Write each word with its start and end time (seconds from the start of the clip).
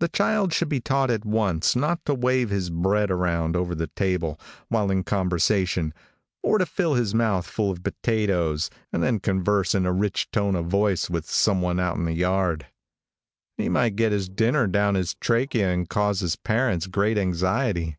The 0.00 0.08
child 0.08 0.54
should 0.54 0.70
be 0.70 0.80
taught 0.80 1.10
at 1.10 1.26
once 1.26 1.76
not 1.76 2.02
to 2.06 2.14
wave 2.14 2.48
his 2.48 2.70
bread 2.70 3.10
around 3.10 3.56
over 3.56 3.74
the 3.74 3.88
table, 3.88 4.40
while 4.68 4.90
in 4.90 5.04
conversation, 5.04 5.92
or 6.42 6.56
to 6.56 6.64
fill 6.64 6.94
his 6.94 7.14
mouth 7.14 7.46
full 7.46 7.70
of 7.70 7.82
potatoes, 7.82 8.70
and 8.90 9.02
then 9.02 9.20
converse 9.20 9.74
in 9.74 9.84
a 9.84 9.92
rich 9.92 10.30
tone 10.30 10.54
of 10.56 10.68
voice 10.68 11.10
with 11.10 11.28
some 11.28 11.60
one 11.60 11.78
out 11.78 11.96
in 11.96 12.06
the 12.06 12.14
yard. 12.14 12.68
He 13.58 13.68
might 13.68 13.96
get 13.96 14.12
his 14.12 14.30
dinner 14.30 14.66
down 14.66 14.94
his 14.94 15.12
trochea 15.14 15.74
and 15.74 15.90
cause 15.90 16.20
his 16.20 16.36
parents 16.36 16.86
great 16.86 17.18
anxiety. 17.18 17.98